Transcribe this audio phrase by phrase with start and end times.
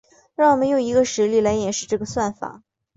[0.33, 2.63] 让我们用一个实例来演示这个算法。